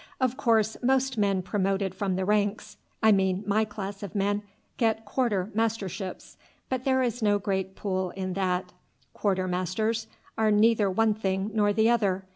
Of 0.19 0.35
course 0.35 0.77
most 0.81 1.15
men 1.19 1.43
promoted 1.43 1.93
from 1.93 2.15
the 2.15 2.25
ranks 2.25 2.77
I 3.03 3.11
mean 3.11 3.43
my 3.45 3.65
class 3.65 4.01
of 4.01 4.15
men 4.15 4.41
get 4.77 5.05
quarter 5.05 5.51
masterships, 5.55 6.37
but 6.69 6.85
there 6.85 7.03
is 7.03 7.21
no 7.21 7.37
great 7.37 7.75
pull 7.75 8.09
in 8.09 8.33
that. 8.33 8.73
Quarter 9.13 9.47
masters 9.47 10.07
are 10.39 10.49
neither 10.49 10.89
one 10.89 11.13
thing 11.13 11.51
nor 11.53 11.71
the 11.71 11.87
other. 11.91 12.25